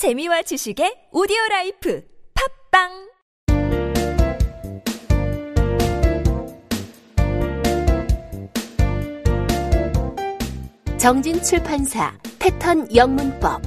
[0.00, 2.02] 재미와 지식의 오디오 라이프
[2.72, 2.88] 팝빵!
[10.96, 13.60] 정진 출판사 패턴 영문법.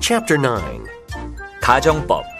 [0.00, 0.84] Chapter 9
[1.60, 2.33] 가정법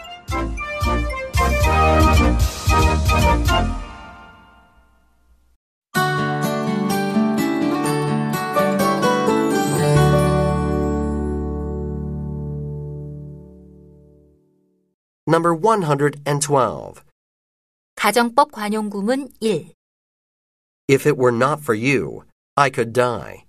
[15.65, 17.01] 112.
[17.95, 19.73] 가정법 관용구문 1
[20.87, 22.21] If it were not for you,
[22.53, 23.45] I could die.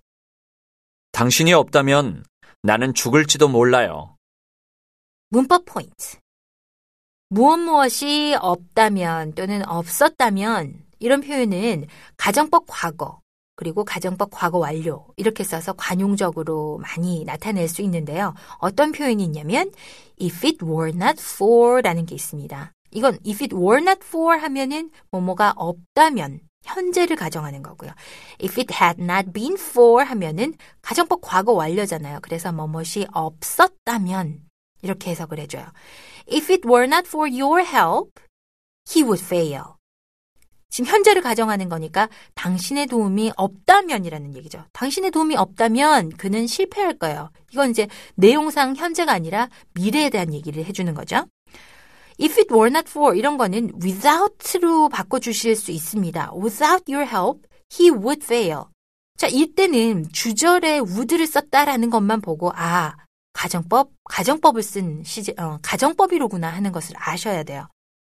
[1.13, 2.25] 당신이 없다면
[2.63, 4.17] 나는 죽을지도 몰라요.
[5.29, 6.17] 문법 포인트
[7.29, 11.87] 무엇 무엇이 없다면 또는 없었다면 이런 표현은
[12.17, 13.21] 가정법 과거
[13.57, 18.35] 그리고 가정법 과거 완료 이렇게 써서 관용적으로 많이 나타낼 수 있는데요.
[18.59, 19.73] 어떤 표현이 있냐면
[20.21, 22.73] if it were not for 라는 게 있습니다.
[22.93, 27.93] 이건 if it were not for 하면은 뭐뭐가 없다면 현재를 가정하는 거고요.
[28.43, 32.19] if it had not been for 하면은 가정법 과거 완료잖아요.
[32.23, 34.41] 그래서 뭐뭇이 없었다면
[34.83, 35.67] 이렇게 해석을 해줘요.
[36.31, 38.21] If it were not for your help,
[38.89, 39.76] he would fail.
[40.69, 44.65] 지금 현재를 가정하는 거니까 당신의 도움이 없다면이라는 얘기죠.
[44.73, 47.31] 당신의 도움이 없다면 그는 실패할 거예요.
[47.53, 51.27] 이건 이제 내용상 현재가 아니라 미래에 대한 얘기를 해주는 거죠.
[52.21, 56.33] If it were not for 이런 거는 without로 바꿔주실 수 있습니다.
[56.35, 58.65] Without your help, he would fail.
[59.17, 62.97] 자, 이때는 주절에 would를 썼다라는 것만 보고 아,
[63.33, 67.69] 가정법, 가정법을 쓴 시제, 어, 가정법이로구나 하는 것을 아셔야 돼요.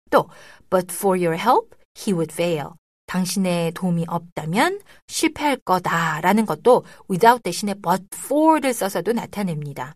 [0.09, 0.27] 또,
[0.69, 2.73] but for your help, he would fail.
[3.07, 9.95] 당신의 도움이 없다면 실패할 거다 라는 것도 without 대신에 but for를 써서도 나타냅니다.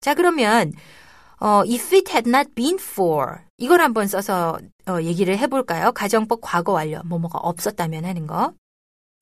[0.00, 0.72] 자, 그러면
[1.40, 5.92] 어, if it had not been for 이걸 한번 써서 어, 얘기를 해볼까요?
[5.92, 8.54] 가정법 과거 완료 뭐뭐가 없었다면 하는 거.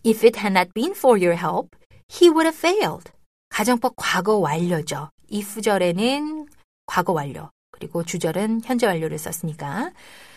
[0.05, 1.77] If it had not been for your help,
[2.09, 3.11] he would have failed.
[3.49, 5.11] 가정법 과거 완료죠.
[5.33, 6.47] if절에는
[6.87, 9.91] 과거 완료 그리고 주절은 현재 완료를 썼으니까.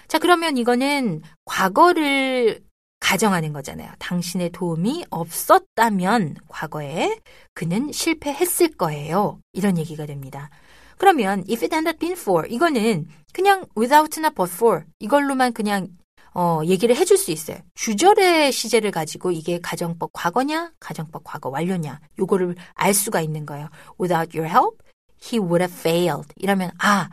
[0.10, 2.62] 자 그러면 이거는 과거를
[3.00, 3.92] 가정하는 거잖아요.
[4.00, 7.20] 당신의 도움이 없었다면 과거에
[7.54, 9.40] 그는 실패했을 거예요.
[9.54, 10.50] 이런 얘기가 됩니다.
[10.98, 15.90] 그러면 if it had not been for 이거는 그냥 without나 but for 이걸로만 그냥
[16.34, 17.58] 어, 얘기를 해줄 수 있어요.
[17.76, 23.70] 주절의 시제를 가지고 이게 가정법 과거냐, 가정법 과거 완료냐, 요거를 알 수가 있는 거예요.
[24.00, 24.82] Without your help,
[25.22, 26.28] he would have failed.
[26.36, 27.10] 이러면 아,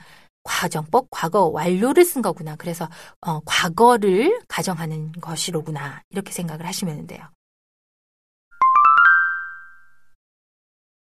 [0.47, 2.57] 가정법 과거 완료를 쓴 거구나.
[2.57, 2.89] 그래서
[3.21, 6.03] 어, 과거를 가정하는 것이로구나.
[6.11, 7.29] 이렇게 생각을 하시면 돼요.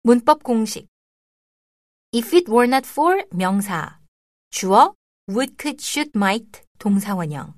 [0.02, 0.88] 문법 공식
[2.12, 4.00] If it were not for 명사
[4.50, 4.94] 주어
[5.28, 7.54] would, could, should, might 동사원형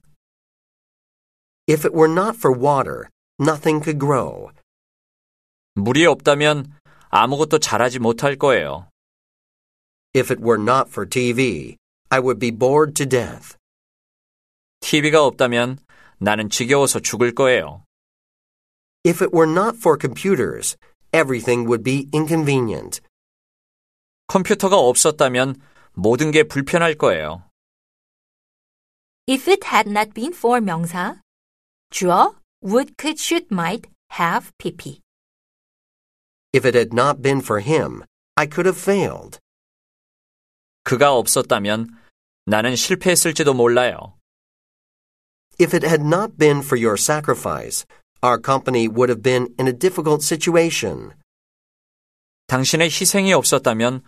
[1.68, 3.08] If it were not for water,
[3.40, 4.50] nothing could grow.
[5.74, 6.74] 물이 없다면
[7.08, 8.88] 아무것도 잘하지 못할 거예요.
[10.13, 11.77] If it were not for TV,
[12.09, 13.57] I would be bored to death.
[14.81, 15.79] TV가 없다면
[16.19, 17.83] 나는 지겨워서 죽을 거예요.
[19.05, 20.77] If it were not for computers,
[21.13, 23.01] everything would be inconvenient.
[24.27, 25.61] 컴퓨터가 없었다면
[25.93, 27.43] 모든 게 불편할 거예요.
[29.29, 31.21] If it had not been for 명사
[31.91, 34.99] 주어 would, could, should, might, have, pp
[36.53, 38.03] If it had not been for him,
[38.35, 39.39] I could have failed.
[40.84, 41.88] 그가 없었다면
[42.46, 44.14] 나는 실패했을지도 몰라요.
[45.60, 47.84] If it had not been for your sacrifice,
[48.22, 51.12] our company would have been in a difficult situation.
[52.48, 54.02] 당신의 희생이 없었다면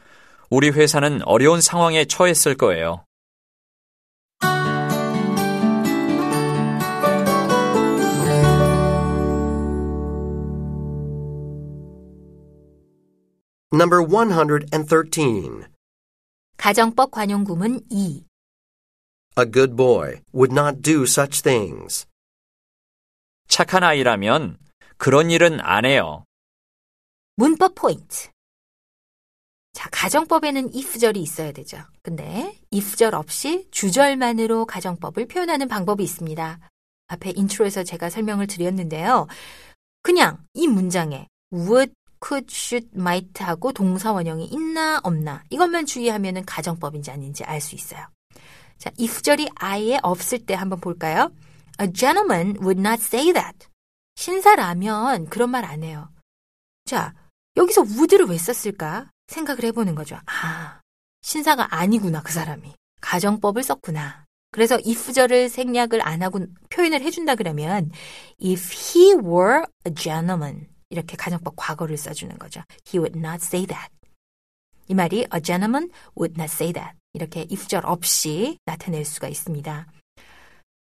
[0.51, 3.05] 우리 회사는 어려운 상황에 처했을 거예요.
[13.73, 15.74] Number 113.
[16.65, 18.25] 가정법 관용구문 2
[19.39, 22.07] A good boy would not do such things.
[23.49, 24.57] 착한 아이라면
[24.97, 26.25] 그런 일은 안 해요.
[27.37, 28.31] 문법 포인트
[29.75, 31.85] 자, 가정법에는 if절이 있어야 되죠.
[32.01, 36.61] 근데 if절 없이 주절만으로 가정법을 표현하는 방법이 있습니다.
[37.09, 39.27] 앞에 인트로에서 제가 설명을 드렸는데요.
[40.01, 47.11] 그냥 이 문장에 would, could, should, might 하고 동사 원형이 있나 없나 이것만 주의하면 가정법인지
[47.11, 48.07] 아닌지 알 수 있어요.
[48.79, 51.31] 자, if절이 아예 없을 때 한번 볼까요?
[51.81, 53.69] A gentleman would not say that.
[54.17, 56.09] 신사라면 그런 말 안 해요.
[56.85, 57.15] 자,
[57.57, 59.11] 여기서 would를 왜 썼을까?
[59.29, 60.19] 생각을 해보는 거죠.
[60.27, 60.81] 아,
[61.23, 62.75] 신사가 아니구나, 그 사람이.
[63.01, 64.25] 가정법을 썼구나.
[64.51, 67.91] 그래서 if절을 생략을 안 하고 표현을 해준다 그러면
[68.41, 72.63] if he were a gentleman 이렇게 가정법 과거를 써주는 거죠.
[72.87, 73.91] He would not say that.
[74.87, 76.97] 이 말이 a gentleman would not say that.
[77.13, 79.87] 이렇게 if절 없이 나타낼 수가 있습니다.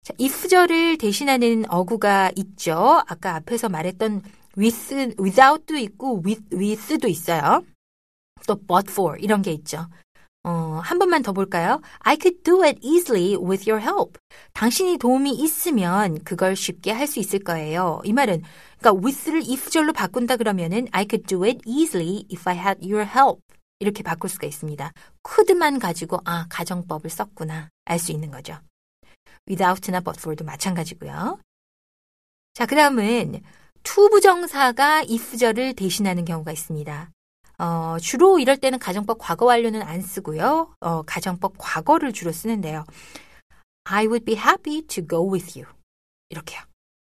[0.03, 3.03] 자, if절을 대신하는 어구가 있죠.
[3.07, 4.23] 아까 앞에서 말했던
[4.59, 7.65] with, without도 있고 with, with도 있어요.
[8.49, 9.87] 또 but for 이런 게 있죠.
[10.45, 11.81] 어, 한 번만 더 볼까요?
[12.01, 14.19] I could do it easily with your help.
[14.55, 18.01] 당신이 도움이 있으면 그걸 쉽게 할 수 있을 거예요.
[18.05, 18.43] 이 말은
[18.79, 23.41] 그러니까 with를 if절로 바꾼다 그러면은 I could do it easily if I had your help.
[23.79, 24.93] 이렇게 바꿀 수가 있습니다.
[25.29, 27.69] could만 가지고 아, 가정법을 썼구나.
[27.85, 28.59] 알 수 있는 거죠.
[29.49, 31.39] without나 but for도 마찬가지고요.
[32.55, 33.43] 자, 그다음은
[33.85, 37.11] to 부정사가 if절을 대신하는 경우가 있습니다.
[37.63, 40.75] 어, 주로 이럴 때는 가정법 과거 완료는 안 쓰고요.
[40.81, 42.85] 어, 가정법 과거를 주로 쓰는데요.
[43.85, 45.73] I would be happy to go with you.
[46.29, 46.61] 이렇게요.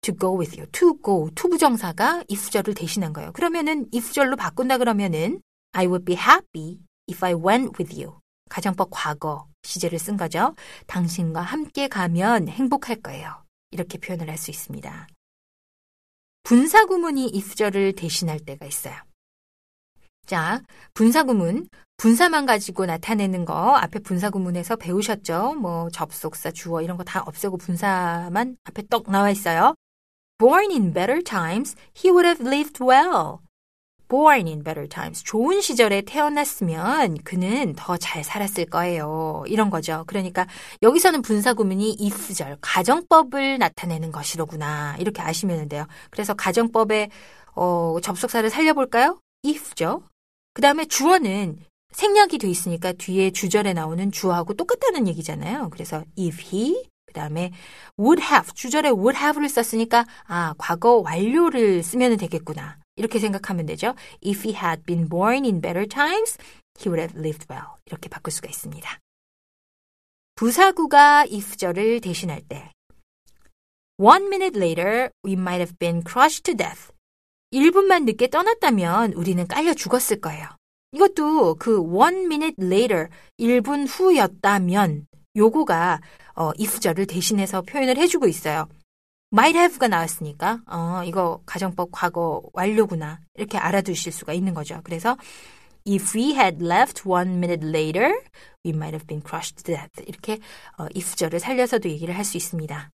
[0.02, 0.70] to go with you.
[0.70, 1.28] to go.
[1.34, 3.32] to 부정사가 if절을 대신한 거예요.
[3.32, 6.78] 그러면은 if절로 바꾼다 그러면은 I would be happy
[7.10, 8.20] if I went with you.
[8.48, 10.54] 가정법 과거 시제를 쓴 거죠.
[10.86, 13.44] 당신과 함께 가면 행복할 거예요.
[13.72, 15.08] 이렇게 표현을 할 수 있습니다.
[16.44, 19.05] 분사구문이 if절을 대신할 때가 있어요.
[20.26, 20.60] 자,
[20.94, 21.68] 분사구문.
[21.98, 25.54] 분사만 가지고 나타내는 거 앞에 분사구문에서 배우셨죠?
[25.54, 29.74] 뭐 접속사, 주어 이런 거 다 없애고 분사만 앞에 떡 나와 있어요.
[30.38, 33.38] Born in better times, he would have lived well.
[34.08, 35.22] Born in better times.
[35.24, 39.44] 좋은 시절에 태어났으면 그는 더 잘 살았을 거예요.
[39.46, 40.04] 이런 거죠.
[40.06, 40.46] 그러니까
[40.82, 44.96] 여기서는 분사구문이 if절, 가정법을 나타내는 것이로구나.
[44.98, 45.86] 이렇게 아시면 돼요.
[46.10, 47.10] 그래서 가정법의
[47.54, 49.18] 어, 접속사를 살려볼까요?
[49.44, 50.02] if죠.
[50.56, 51.58] 그 다음에 주어는
[51.92, 55.68] 생략이 돼 있으니까 뒤에 주절에 나오는 주어하고 똑같다는 얘기잖아요.
[55.68, 57.52] 그래서 if he, 그 다음에
[57.98, 62.78] would have, 주절에 would have를 썼으니까 아, 과거 완료를 쓰면 되겠구나.
[62.96, 63.94] 이렇게 생각하면 되죠.
[64.24, 66.38] If he had been born in better times,
[66.80, 67.76] he would have lived well.
[67.84, 68.98] 이렇게 바꿀 수가 있습니다.
[70.36, 72.72] 부사구가 if절을 대신할 때
[73.98, 76.95] One minute later, we might have been crushed to death.
[77.52, 80.46] 1분만 늦게 떠났다면 우리는 깔려 죽었을 거예요.
[80.92, 83.08] 이것도 그 one minute later,
[83.38, 85.06] 1분 후였다면
[85.36, 86.00] 요거가
[86.34, 88.66] 어, if절을 대신해서 표현을 해주고 있어요.
[89.32, 94.80] might have가 나왔으니까 어, 이거 가정법 과거 완료구나 이렇게 알아두실 수가 있는 거죠.
[94.84, 95.16] 그래서
[95.86, 98.22] if we had left one minute later,
[98.64, 100.02] we might have been crushed to death.
[100.06, 100.38] 이렇게
[100.78, 102.90] 어, if절을 살려서도 얘기를 할 수 있습니다.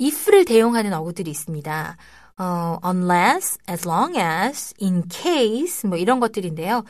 [0.00, 1.96] If를 대용하는 어구들이 있습니다.
[2.38, 6.84] 어, unless, as long as, in case 뭐 이런 것들인데요.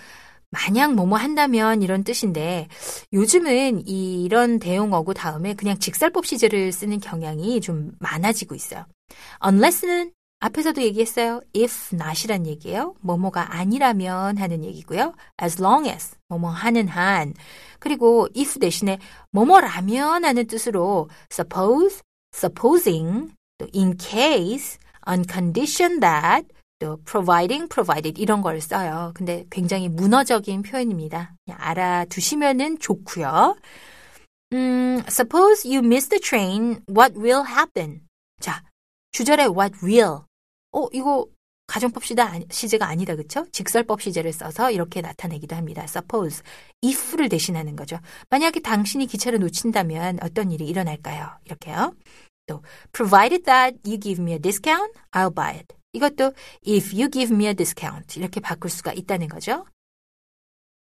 [0.50, 2.68] 만약 뭐뭐 한다면 이런 뜻인데
[3.12, 8.86] 요즘은 이런 대용 어구 다음에 그냥 직설법 시제를 쓰는 경향이 좀 많아지고 있어요.
[9.44, 11.40] unless는 앞에서도 얘기했어요.
[11.54, 12.94] if not이란 얘기예요.
[13.00, 15.14] 뭐뭐가 아니라면 하는 얘기고요.
[15.42, 17.34] as long as 뭐뭐 하는 한
[17.78, 18.98] 그리고 if 대신에
[19.32, 22.00] 뭐뭐라면 하는 뜻으로 suppose,
[22.32, 26.46] supposing, 또 in case, on condition that
[26.78, 29.12] 또 providing, provided 이런 걸 써요.
[29.14, 31.34] 근데 굉장히 문어적인 표현입니다.
[31.50, 33.56] 알아두시면은 좋고요.
[34.52, 38.02] 음, suppose you miss the train, what will happen?
[38.40, 38.62] 자,
[39.12, 40.20] 주절에 what will.
[40.72, 41.26] 어, 이거
[41.68, 42.02] 가정법
[42.50, 43.46] 시제가 아니다, 그쵸?
[43.52, 45.84] 직설법 시제를 써서 이렇게 나타내기도 합니다.
[45.86, 46.42] suppose,
[46.82, 48.00] if를 대신하는 거죠.
[48.30, 51.28] 만약에 당신이 기차를 놓친다면 어떤 일이 일어날까요?
[51.44, 51.94] 이렇게요.
[52.46, 55.76] 또, provided that you give me a discount, I'll buy it.
[55.92, 56.32] 이것도
[56.66, 59.66] if you give me a discount 이렇게 바꿀 수가 있다는 거죠.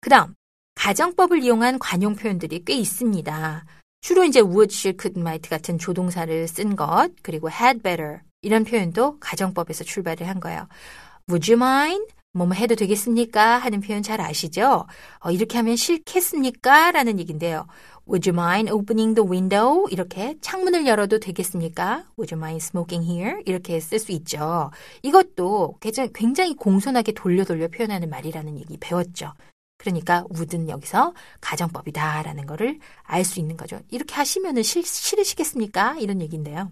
[0.01, 0.35] 그 다음,
[0.75, 3.65] 가정법을 이용한 관용 표현들이 꽤 있습니다.
[4.01, 9.19] 주로 이제 would, should, could, might 같은 조동사를 쓴 것, 그리고 had better 이런 표현도
[9.19, 10.67] 가정법에서 출발을 한 거예요.
[11.29, 12.13] Would you mind?
[12.33, 13.57] 뭐뭐 해도 되겠습니까?
[13.59, 14.85] 하는 표현 잘 아시죠?
[15.19, 16.91] 어, 이렇게 하면 싫겠습니까?
[16.91, 17.67] 라는 얘기인데요.
[18.07, 19.87] Would you mind opening the window?
[19.91, 22.05] 이렇게 창문을 열어도 되겠습니까?
[22.17, 23.41] Would you mind smoking here?
[23.45, 24.71] 이렇게 쓸 수 있죠.
[25.03, 25.77] 이것도
[26.13, 29.33] 굉장히 공손하게 돌려 돌려 표현하는 말이라는 얘기 배웠죠.
[29.77, 33.79] 그러니까 would는 여기서 가정법이다라는 거를 알 수 있는 거죠.
[33.91, 35.97] 이렇게 하시면은 싫, 싫으시겠습니까?
[35.99, 36.71] 이런 얘기인데요.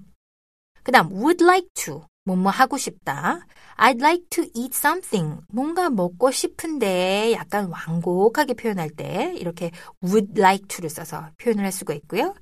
[0.83, 3.39] 그 다음 would like to 뭐뭐 하고 싶다.
[3.77, 5.41] I'd like to eat something.
[5.49, 9.71] 뭔가 먹고 싶은데 약간 완곡하게 표현할 때 이렇게
[10.03, 12.33] would like to를 써서 표현을 할 수가 있고요.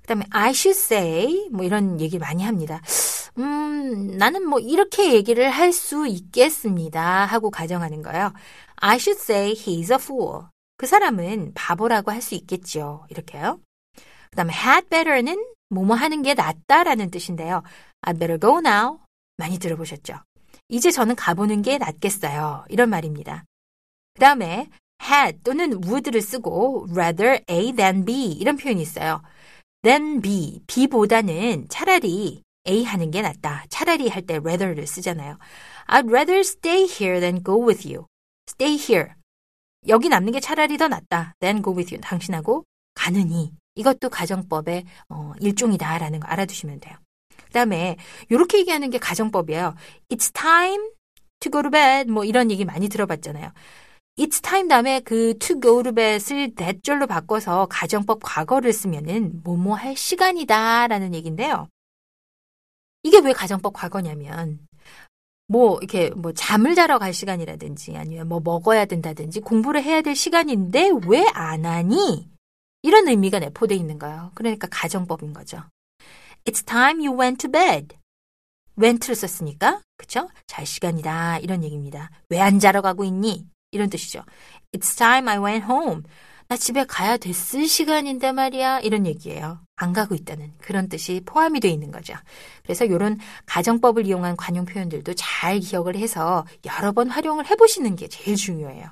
[0.00, 2.80] 그 다음에 I should say 뭐 이런 얘기를 많이 합니다.
[3.38, 8.32] 음, 나는 뭐 이렇게 얘기를 할 수 있겠습니다 하고 가정하는 거예요.
[8.76, 10.44] I should say he's a fool.
[10.78, 13.04] 그 사람은 바보라고 할 수 있겠죠.
[13.10, 13.60] 이렇게요.
[14.30, 17.62] 그 다음에 had better는 뭐뭐 하는 게 낫다라는 뜻인데요.
[18.02, 18.98] I'd better go now.
[19.36, 20.14] 많이 들어보셨죠?
[20.68, 22.64] 이제 저는 가보는 게 낫겠어요.
[22.68, 23.44] 이런 말입니다.
[24.14, 24.68] 그 다음에
[25.02, 29.22] had 또는 would를 쓰고 rather A than B 이런 표현이 있어요.
[29.82, 33.66] than B, B보다는 차라리 A 하는 게 낫다.
[33.68, 35.38] 차라리 할 때 rather를 쓰잖아요.
[35.86, 38.06] I'd rather stay here than go with you.
[38.48, 39.12] stay here.
[39.86, 41.34] 여기 남는 게 차라리 더 낫다.
[41.38, 42.00] than go with you.
[42.00, 43.52] 당신하고 가느니.
[43.76, 46.96] 이것도 가정법의 어, 일종이다라는 거 알아두시면 돼요.
[47.44, 47.96] 그 다음에
[48.28, 49.74] 이렇게 얘기하는 게 가정법이에요.
[50.10, 50.82] It's time
[51.40, 52.10] to go to bed.
[52.10, 53.52] 뭐 이런 얘기 많이 들어봤잖아요.
[54.18, 59.96] It's time 다음에 그 to go to bed을 that절로 바꿔서 가정법 과거를 쓰면은 뭐뭐 할
[59.96, 61.68] 시간이다라는 얘기인데요.
[63.02, 64.58] 이게 왜 가정법 과거냐면
[65.48, 70.90] 뭐 이렇게 뭐 잠을 자러 갈 시간이라든지 아니면 뭐 먹어야 된다든지 공부를 해야 될 시간인데
[71.06, 72.28] 왜 안 하니?
[72.86, 74.30] 이런 의미가 내포돼 있는 거예요.
[74.36, 75.60] 그러니까 가정법인 거죠.
[76.44, 77.96] It's time you went to bed.
[78.78, 80.28] went를 썼으니까 그쵸?
[80.46, 82.10] 잘 시간이다 이런 얘기입니다.
[82.28, 83.44] 왜 안 자러 가고 있니?
[83.72, 84.22] 이런 뜻이죠.
[84.72, 86.02] It's time I went home.
[86.48, 88.78] 나 집에 가야 됐을 시간인데 말이야.
[88.80, 89.58] 이런 얘기예요.
[89.74, 92.14] 안 가고 있다는 그런 뜻이 포함이 되어 있는 거죠.
[92.62, 98.36] 그래서 이런 가정법을 이용한 관용 표현들도 잘 기억을 해서 여러 번 활용을 해보시는 게 제일
[98.36, 98.90] 중요해요.